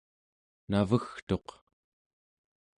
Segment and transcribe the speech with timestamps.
[0.69, 1.47] navegtuq